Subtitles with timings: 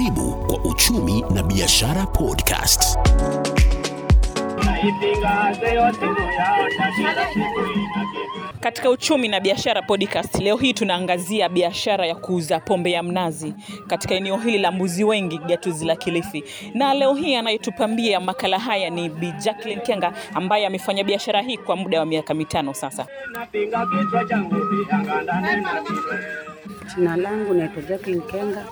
[0.00, 2.98] Karibu kwa Uchumi na Biashara Podcast.
[8.60, 13.54] Katika uchumi na biashara podcast leo hii tunaangazia biashara ya kuuza pombe ya mnazi
[13.86, 16.44] katika eneo hili la Mbuzi Wengi, gatuzi la Kilifi.
[16.74, 21.76] Na leo hii anayetupambia makala haya ni Bi Jacqueline Kenga ambaye amefanya biashara hii kwa
[21.76, 23.06] muda wa miaka mitano sasa.
[26.96, 28.64] Jina langu naitwa Jacqueline Kenga.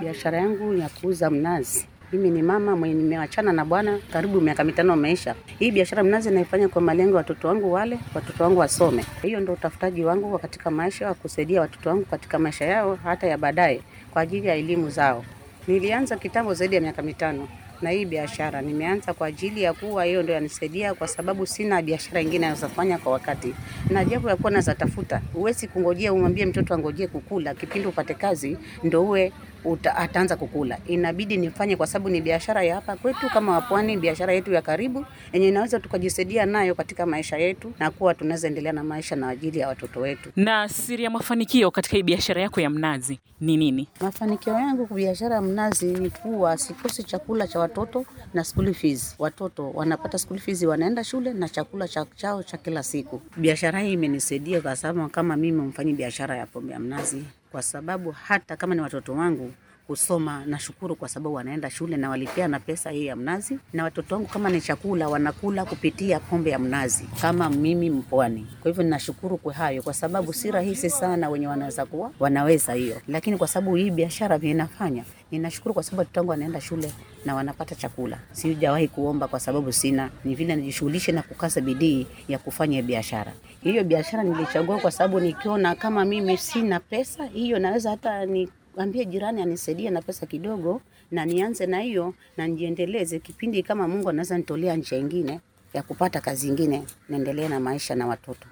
[0.00, 1.86] Biashara yangu ni ya kuuza mnazi.
[2.12, 5.34] Mimi ni mama mwenye nimeachana na bwana karibu miaka mitano maisha.
[5.58, 9.04] Hii biashara mnazi naifanya kwa malengo ya watoto wangu wale, watoto wangu wasome.
[9.22, 13.26] Hiyo ndio utafutaji wangu wa katika maisha wa kusaidia watoto wangu katika maisha yao hata
[13.26, 15.24] ya baadaye kwa ajili ya elimu zao.
[15.68, 17.48] Nilianza kitambo zaidi ya miaka mitano
[17.82, 18.62] na hii biashara.
[18.62, 22.98] Nimeanza kwa ajili ya kuwa hiyo ndio yanisaidia, kwa sababu sina biashara nyingine naweza kufanya
[22.98, 23.54] kwa wakati,
[23.90, 25.22] na japo ya kuwa naweza tafuta.
[25.32, 29.32] Huwezi kungojea umwambie mtoto angojee kukula, kipindi upate kazi ndio uwe
[29.64, 30.78] uta, ataanza kukula.
[30.86, 35.06] Inabidi nifanye kwa sababu ni biashara ya hapa kwetu kama wapwani, biashara yetu ya karibu
[35.32, 39.58] yenye inaweza tukajisaidia nayo katika maisha yetu na kuwa tunaweza endelea na maisha na ajili
[39.58, 40.30] ya watoto wetu.
[40.36, 43.88] Na siri ya mafanikio katika hii biashara yako ya mnazi ni nini?
[44.00, 49.14] Mafanikio yangu kwa biashara ya mnazi ni kuwa sikosi chakula cha watoto na school fees.
[49.18, 53.22] Watoto wanapata school fees, wanaenda shule na chakula cha chao cha kila siku.
[53.36, 58.10] Biashara hii imenisaidia kwa sababu kama mimi mfanyi biashara ya pombe ya mnazi, kwa sababu
[58.10, 59.52] hata kama ni watoto wangu
[59.86, 64.14] kusoma nashukuru kwa sababu wanaenda shule na walipia na pesa hii ya mnazi, na watoto
[64.14, 68.46] wangu kama ni chakula wanakula kupitia pombe ya mnazi kama mimi mpwani.
[68.62, 73.00] Kwa hivyo ninashukuru kwa hayo, kwa sababu si rahisi sana wenye wanaweza kuwa wanaweza hiyo,
[73.08, 76.92] lakini kwa sababu hii biashara vile inafanya ninashukuru kwa sababu watoto wangu wanaenda shule
[77.24, 78.18] na wanapata chakula.
[78.32, 83.32] Sijawahi kuomba kwa sababu sina, ni vile nijishughulishe na kukaza bidii ya kufanya biashara
[83.62, 83.84] hiyo.
[83.84, 89.42] Biashara nilichagua kwa sababu nikiona kama mimi sina pesa hiyo, naweza hata ni ambie jirani
[89.42, 90.80] anisaidie na pesa kidogo,
[91.10, 95.40] na nianze na hiyo na nijiendeleze kipindi, kama Mungu anaweza nitolea njia ingine
[95.74, 98.48] ya kupata kazi ingine, niendelee na maisha na watoto.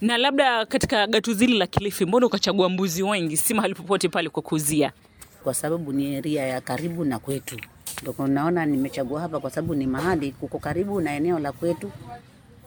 [0.00, 4.28] Na labda katika gatuzi hili la Kilifi, mbona ukachagua Mbuzi Wengi, si mahali popote pale
[4.28, 4.92] kwa kuuzia?
[5.44, 7.56] Kwa sababu ni eria ya karibu na kwetu,
[8.02, 11.90] ndio naona nimechagua hapa, kwa sababu ni mahali kuko karibu na eneo la kwetu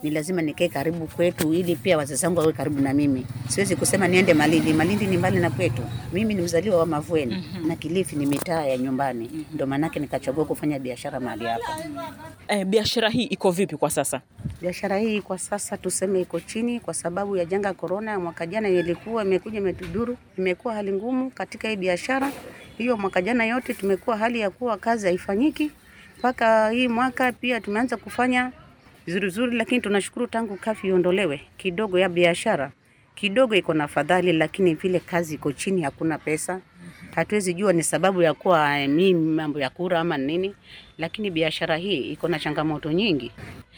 [0.03, 3.25] ni lazima nikae karibu kwetu, ili pia wazazi wangu wawe karibu na mimi.
[3.47, 4.73] Siwezi kusema niende Malindi.
[4.73, 5.81] Malindi ni mbali na kwetu.
[6.13, 7.67] Mimi ni mzaliwa wa Mavueni mm -hmm.
[7.67, 9.53] na Kilifi ni mitaa ya nyumbani mm -hmm.
[9.53, 11.77] Ndio maanake nikachagua kufanya biashara mahali hapa.
[12.47, 14.21] Eh, biashara hii iko vipi kwa sasa?
[14.61, 19.23] Biashara hii kwa sasa tuseme iko chini kwa sababu ya janga korona mwaka jana, ilikuwa
[19.23, 22.31] imekuja imetuduru, imekuwa hali ngumu katika hii biashara
[22.77, 22.97] hiyo.
[22.97, 25.71] Mwaka jana yote tumekuwa hali ya kuwa kazi haifanyiki,
[26.19, 28.51] mpaka hii mwaka pia tumeanza kufanya
[29.07, 32.71] vizuri vizuri, lakini tunashukuru tangu kafi iondolewe kidogo ya biashara
[33.15, 36.61] kidogo iko na fadhali, lakini vile kazi iko chini, hakuna pesa.
[37.15, 40.55] Hatuwezi jua ni sababu ya kuwa mimi mambo ya kura ama nini,
[40.97, 43.31] lakini biashara hii iko na changamoto nyingi.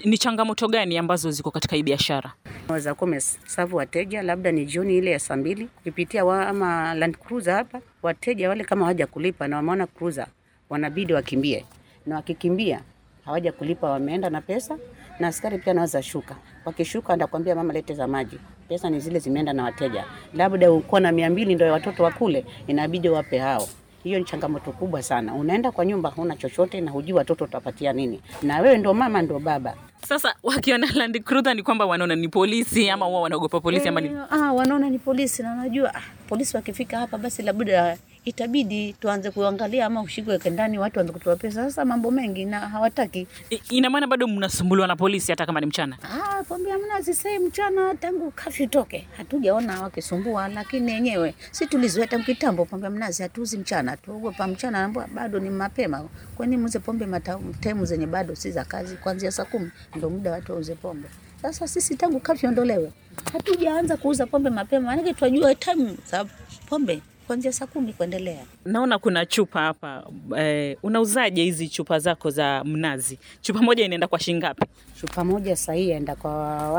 [0.06, 2.34] Ni changamoto gani ambazo ziko katika hii biashara?
[2.68, 7.54] Naweza kuwa umesavu wateja, labda ni jioni ile ya saa mbili ukipitia ama Land Cruiser
[7.54, 10.28] hapa, wateja wale kama hawaja kulipa na wameona cruiser,
[10.70, 11.66] wanabidi wakimbie,
[12.06, 12.82] na wakikimbia
[13.26, 14.78] hawaja kulipa, wameenda na pesa
[15.20, 16.36] na askari pia anaweza shuka.
[16.66, 18.40] Wakishuka ndakwambia mama, lete za maji.
[18.70, 23.10] Pesa ni zile zimeenda na wateja, labda uko na mia mbili ndio watoto wakule, inabidi
[23.10, 23.68] wape hao.
[24.04, 25.34] Hiyo ni changamoto kubwa sana.
[25.34, 29.40] Unaenda kwa nyumba huna chochote na hujui watoto utapatia nini, na wewe ndo mama ndo
[29.40, 29.76] baba.
[30.08, 34.12] Sasa wakiona Land Cruiser ni kwamba wanaona ni polisi ama wao wanaogopa polisi ama ni...
[34.30, 39.86] Ah, wanaona ni polisi na wanajua ah, polisi wakifika hapa basi labda itabidi tuanze kuangalia
[39.86, 41.64] ama ushikwe ndani, watu waanze kutoa pesa.
[41.64, 43.28] Sasa mambo mengi na hawataki.
[43.70, 45.98] Ina maana bado mnasumbuliwa na polisi hata kama ni mchana?
[46.04, 52.26] Ah, pombe hamna sasa mchana tangu kafyu toke hatujaona wakisumbua, lakini yenyewe si tulizoea tangu
[52.26, 52.66] kitambo.
[52.66, 56.10] Pombe mnazi hatuuzi mchana, tuogopa mchana, naambia bado ni mapema.
[56.36, 60.52] Kwani mze pombe matemu zenye bado si za kazi, kuanzia saa kumi ndio muda watu
[60.52, 61.08] wauze pombe.
[61.42, 62.92] Sasa sisi tangu kafyu ondolewe
[63.34, 66.26] hatujaanza kuuza pombe mapema, maanake twajua time za
[66.70, 68.46] pombe kuanzia saa kumi kuendelea.
[68.66, 70.04] Naona kuna chupa hapa
[70.38, 73.20] eh, unauzaje hizi chupa zako za mnazi?
[73.42, 74.66] Chupa moja inaenda kwa shilingi ngapi?
[75.02, 76.32] Chupa moja sahii inaenda kwa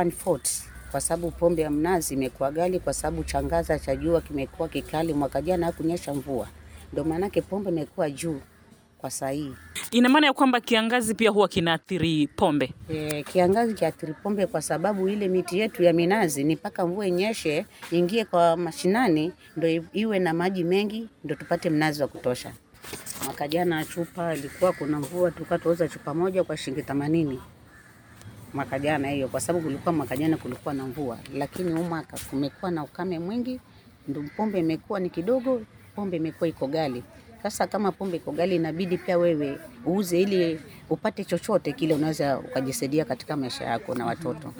[0.04, 0.38] 140
[0.90, 5.14] kwa sababu pombe ya mnazi imekuwa ghali, kwa sababu changaza cha jua kimekuwa kikali.
[5.14, 6.48] Mwaka jana hakunyesha mvua,
[6.92, 8.40] ndio maanake pombe imekuwa juu
[9.00, 9.52] kwa sahii.
[9.90, 12.72] Ina maana ya kwamba kiangazi pia huwa kinaathiri pombe.
[12.88, 17.66] E, kiangazi kiathiri pombe kwa sababu ile miti yetu ya minazi ni mpaka mvua inyeshe
[17.90, 22.52] ingie kwa mashinani ndo iwe na maji mengi ndo tupate mnazi wa kutosha.
[23.24, 27.40] Mwaka jana chupa ilikuwa kuna mvua, tukatuuza chupa moja kwa shilingi themanini
[28.54, 32.70] mwaka jana hiyo, kwa sababu kulikuwa mwaka jana kulikuwa na mvua, lakini huu mwaka kumekuwa
[32.70, 33.60] na ukame mwingi,
[34.08, 35.62] ndo pombe imekuwa ni kidogo,
[35.96, 37.02] pombe imekuwa iko ghali
[37.42, 40.60] Sasa kama pombe iko ghali, inabidi pia wewe uuze ili
[40.90, 44.52] upate chochote kile unaweza ukajisaidia katika maisha yako na watoto.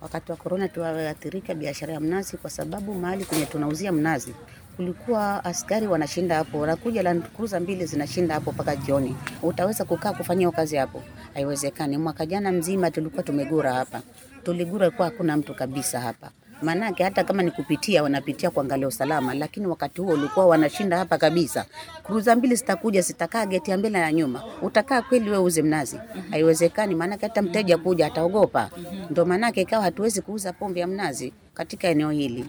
[0.00, 4.34] Wakati wa korona tuathirika biashara ya mnazi, kwa sababu mahali kwenye tunauzia mnazi
[4.76, 9.16] kulikuwa askari wanashinda hapo, wanakuja Land Cruiser mbili zinashinda hapo mpaka jioni.
[9.42, 11.02] Utaweza kukaa kufanya hiyo kazi hapo?
[11.34, 11.98] Haiwezekani.
[11.98, 14.02] Mwaka jana mzima tulikuwa tumegura hapa,
[14.44, 16.30] tuligura kwa hakuna mtu kabisa hapa
[16.62, 21.64] Maanake hata kama ni kupitia wanapitia kuangalia usalama, lakini wakati huo ulikuwa wanashinda hapa kabisa.
[22.02, 25.98] Kruza mbili zitakuja zitakaa geti ya mbele na nyuma, utakaa kweli wewe uze mnazi?
[26.30, 28.70] Haiwezekani, maanake hata mteja kuja ataogopa.
[29.10, 32.44] Ndio maanake ikawa hatuwezi kuuza pombe ya mnazi katika eneo hili.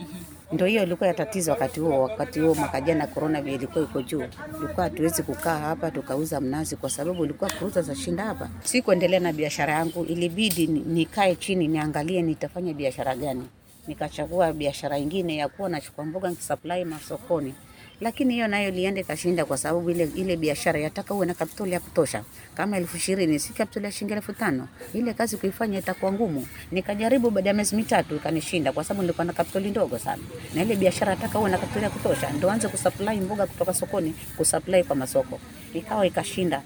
[0.51, 2.01] Ndio hiyo ilikuwa ya tatizo wakati huo.
[2.01, 4.23] Wakati huo mwaka jana korona vile ilikuwa iko juu,
[4.59, 8.49] ilikuwa hatuwezi kukaa hapa tukauza mnazi kwa sababu ilikuwa kuuza za shinda hapa.
[8.63, 13.43] Si kuendelea na biashara yangu, ilibidi nikae chini niangalie nitafanya biashara gani
[13.87, 17.53] nikachagua biashara ingine ya kuwa nachukua mboga nikisupply masokoni,
[18.01, 21.79] lakini hiyo nayo liende kashinda, kwa sababu ile ile biashara yataka uwe na kapitali ya
[21.79, 22.23] kutosha.
[22.55, 24.67] Kama elfu ishirini si kapitali ya shilingi elfu tano.
[24.93, 26.47] Ile kazi kuifanya itakuwa ngumu.
[26.71, 30.23] Nikajaribu baada ya miezi mitatu ikanishinda, kwa sababu nilikuwa na kapitali ndogo sana,
[30.55, 34.15] na ile biashara yataka uwe na kapitali ya kutosha, ndio anze kusupply mboga kutoka sokoni
[34.37, 35.39] kusupply kwa masoko,
[35.73, 36.61] ikawa ikashinda.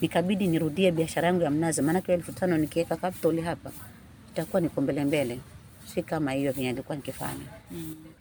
[0.00, 3.70] Nikabidi nirudie biashara yangu ya mnazi, maanake elfu tano nikiweka kapitali hapa
[4.32, 5.38] itakuwa niko mbele mbele,
[5.84, 7.44] si kama hiyo venye nilikuwa nikifanya.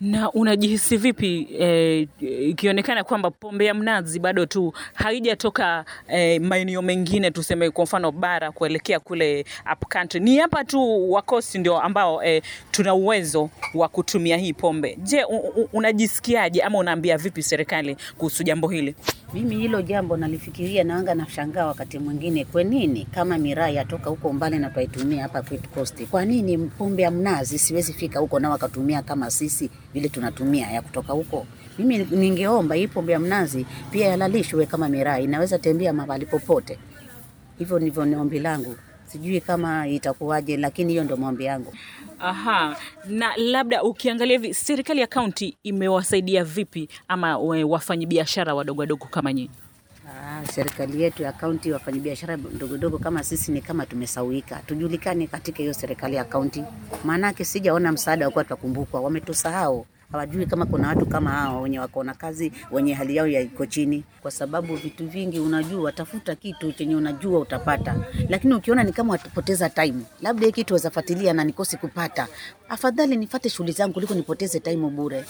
[0.02, 2.08] Na unajihisi vipi eh,
[2.50, 8.52] ikionekana kwamba pombe ya mnazi bado tu haijatoka eh, maeneo mengine, tuseme kwa mfano bara
[8.52, 14.38] kuelekea kule up country, ni hapa tu wakosi ndio ambao eh, tuna uwezo wa kutumia
[14.38, 14.98] hii pombe.
[15.04, 15.24] Je,
[15.74, 18.96] unajisikiaje ama unaambia vipi serikali kuhusu jambo hili?
[19.34, 24.34] Mimi hilo jambo nalifikiria na anga nashangaa wakati mwingine, kwa nini kama miraa yatoka huko
[24.34, 28.50] mbali na paitumia hapa kwetu Coast, kwa nini pombe ya mnazi siwezi fika huko na
[28.50, 31.46] wakatumia kama sisi vile tunatumia ya kutoka huko?
[31.80, 36.80] Mimi ningeomba hii pombe ya mnazi pia yalalishwe kama miraa, inaweza tembea mahali popote.
[37.60, 38.76] Hivyo ndivyo ni ombi langu,
[39.06, 41.74] sijui kama itakuwaje, lakini hiyo ndio maombi yangu.
[42.20, 49.34] Aha, na labda ukiangalia hivi serikali ya kaunti imewasaidia vipi ama wafanyabiashara wadogo wadogo kama
[49.34, 49.50] nyinyi?
[50.52, 55.74] Serikali yetu ya kaunti, wafanyabiashara ndogondogo ndogo kama sisi ni kama tumesawika, tujulikane katika hiyo
[55.74, 56.64] serikali ya kaunti.
[57.06, 59.86] Maanake sijaona msaada wakuwa tutakumbukwa, wametusahau.
[60.12, 63.66] Hawajui kama kuna watu kama hao wenye wako na kazi, wenye hali yao ya iko
[63.66, 67.96] chini, kwa sababu vitu vingi unajua, tafuta kitu chenye unajua utapata,
[68.30, 72.28] lakini ukiona ni kama watapoteza time, labda kitu wazafuatilia na nikosi kupata,
[72.70, 75.26] afadhali nifate shughuli zangu kuliko nipoteze time bure.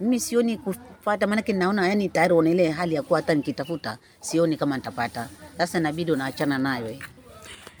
[0.00, 4.56] Mimi sioni kufata, maanake naona yani tayari una ile hali ya kuwa hata nikitafuta sioni
[4.56, 5.28] kama nitapata.
[5.58, 6.96] Sasa inabidi unaachana nayo.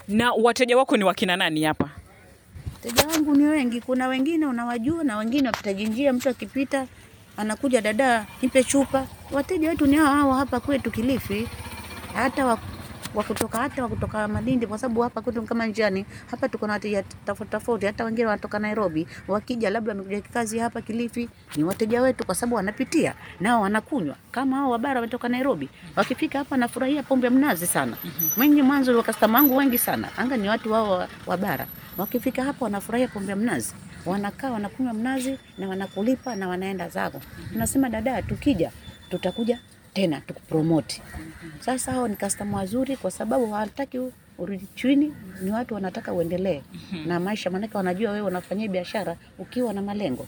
[0.08, 1.90] Na wateja wako ni wakina nani hapa?
[2.74, 6.86] Wateja wangu ni wengi, kuna wengine unawajua na wengine wapitaji njia, mtu akipita
[7.36, 9.06] anakuja, dada, nipe chupa.
[9.32, 11.48] Wateja wetu ni hao hao hapa kwetu Kilifi,
[12.14, 12.46] hata
[13.14, 16.72] wa kutoka hata wa kutoka Malindi, kwa sababu hapa kwetu kama njiani hapa tuko na
[16.72, 22.02] wateja tofauti tofauti, hata wengine wanatoka Nairobi, wakija labda wamekuja kikazi hapa Kilifi, ni wateja
[22.02, 27.26] wetu, kwa sababu wanapitia nao wanakunywa kama hao wabara wametoka Nairobi, wakifika hapa wanafurahia pombe
[27.26, 27.96] ya mnazi sana.
[28.36, 31.66] Mwengi mwanzo wa customer wangu wengi sana anga ni watu wao wa, wa bara,
[31.98, 33.74] wakifika hapa wanafurahia pombe ya mnazi
[34.06, 37.12] wanakaa wanakunywa mnazi na wanakulipa na wanaenda zao.
[37.52, 38.70] Tunasema dada, tukija
[39.10, 39.58] tutakuja
[39.98, 41.02] tena tukupromote.
[41.60, 43.98] Sasa hao ni customer wazuri, kwa sababu hawataki
[44.38, 46.62] urudi chini, ni watu wanataka uendelee
[47.06, 50.26] na maisha, maanake wanajua wewe unafanyia biashara ukiwa na malengo.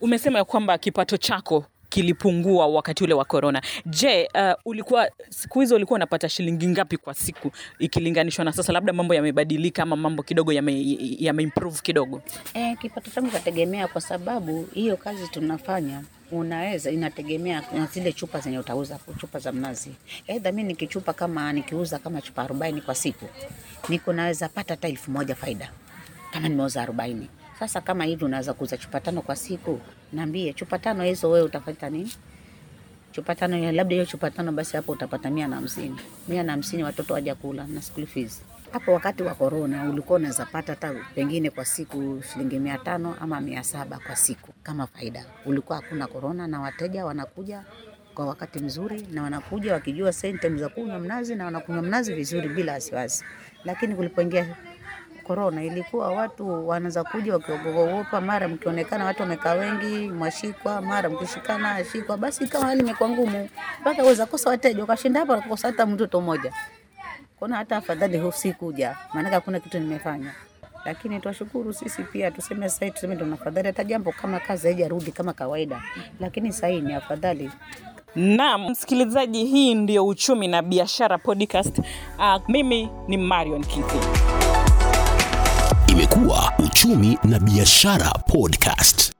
[0.00, 3.62] Umesema ya kwamba kipato chako kilipungua wakati ule wa corona.
[3.86, 8.72] Je, uh, ulikuwa siku hizo ulikuwa unapata shilingi ngapi kwa siku ikilinganishwa na sasa?
[8.72, 12.22] Labda mambo yamebadilika ama mambo kidogo yameimprove yame kidogo.
[12.54, 16.02] E, kipato changu kategemea, kwa sababu hiyo kazi tunafanya
[16.32, 19.90] unaweza inategemea na zile chupa zenye utauza, chupa za mnazi.
[20.28, 23.24] Aidha mimi nikichupa kama nikiuza kama chupa 40 kwa siku,
[23.88, 25.70] niko naweza pata hata elfu moja faida
[26.32, 27.22] kama nimeuza 40.
[27.58, 29.80] Sasa kama hivi unaweza kuuza chupa tano kwa siku,
[30.12, 32.12] niambie chupa tano hizo wewe utapata nini?
[33.12, 35.96] chupa tano ya labda hiyo chupa tano basi hapo utapata mia na hamsini.
[36.28, 38.42] Mia na hamsini watoto waja kula na school fees.
[38.72, 43.40] Hapo wakati wa corona ulikuwa unaweza pata hata pengine kwa siku shilingi mia tano ama
[43.40, 45.26] mia saba kwa siku kama faida.
[45.46, 47.62] Ulikuwa hakuna corona na wateja wanakuja
[48.14, 52.72] kwa wakati mzuri na wanakuja wakijua sentemu za kunywa mnazi na wanakunywa mnazi vizuri bila
[52.72, 53.24] wasiwasi.
[53.64, 54.56] Lakini kulipoingia
[55.28, 62.16] korona ilikuwa watu wanaanza kuja wakiogopaogopa, mara mkionekana watu wamekaa wengi mwashikwa, mara mkishikana shikwa,
[62.16, 63.48] basi ikawa hali imekuwa ngumu,
[63.80, 66.52] mpaka uweza kosa wateja, ukashinda hapa ukakosa hata mtoto mmoja.
[67.38, 70.34] Kuna hata afadhali hofu kuja, maana hakuna kitu nimefanya.
[70.84, 75.32] Lakini twashukuru sisi pia, tuseme sasa, tuseme ndo afadhali, hata jambo kama kazi haijarudi kama
[75.32, 75.82] kawaida,
[76.20, 77.50] lakini sasa ni afadhali
[78.16, 81.78] Naam, msikilizaji, hii ndio Uchumi na Biashara Podcast.
[81.78, 84.27] Uh, mimi ni Marion Kithi.
[85.98, 89.12] Imekuwa Uchumi na Biashara Podcast.